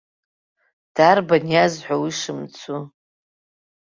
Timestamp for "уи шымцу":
2.01-2.79